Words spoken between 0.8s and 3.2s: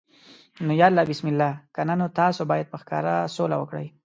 الله بسم الله، کنه نو تاسو باید په ښکاره